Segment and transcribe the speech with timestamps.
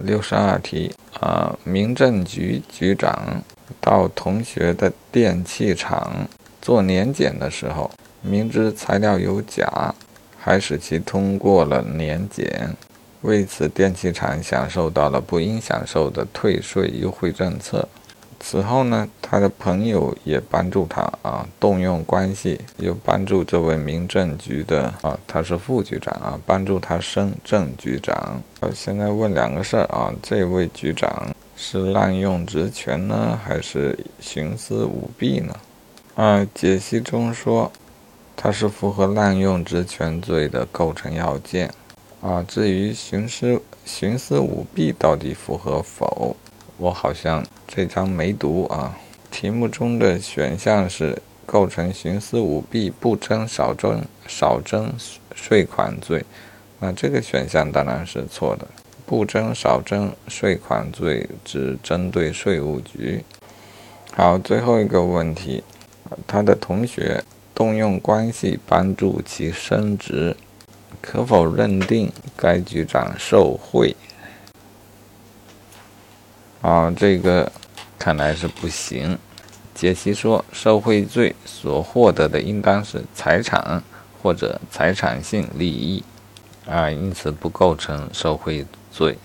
[0.00, 3.42] 六十二题啊，民政局局长
[3.80, 6.26] 到同学的电器厂
[6.60, 9.94] 做年检的时候，明知材料有假，
[10.38, 12.74] 还使其通过了年检。
[13.20, 17.88] 为此，电器厂享受到了不应享受的退税优惠政策。
[18.44, 28.42] 此后呢，他的朋友也帮助他啊，动用关系，又帮助这位民政局的啊，他是副局长啊，帮助他升正局长。
[28.58, 35.54] 呃，现在问两个事儿啊，这位局长是滥用职权呢，还是徇私舞弊呢？
[36.16, 37.70] 啊，解析中说，
[38.36, 41.72] 他是符合滥用职权罪的构成要件。
[42.20, 46.36] 啊，至于徇私徇私舞弊到底符合否，
[46.78, 48.96] 我好像这章没读啊。
[49.30, 54.92] 题目中的选项是构成徇私舞弊、不征少征少征
[55.34, 56.24] 税款罪，
[56.78, 58.66] 那这个选项当然是错的。
[59.06, 63.24] 不征少征税款罪只针对税务局。
[64.12, 65.62] 好，最后一个问题，
[66.26, 67.22] 他的同学
[67.54, 70.36] 动用关系帮助其升职。
[71.00, 73.96] 可否认定该局长受贿？
[76.62, 77.50] 啊，这个
[77.98, 79.18] 看来是不行。
[79.74, 83.82] 解析说，受贿罪所获得的应当是财产
[84.22, 86.04] 或者财产性利益，
[86.66, 89.18] 啊，因此不构成受贿罪。